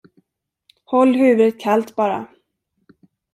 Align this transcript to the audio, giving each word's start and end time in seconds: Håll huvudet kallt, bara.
Håll 0.83 1.15
huvudet 1.17 1.59
kallt, 1.61 1.95
bara. 1.95 2.27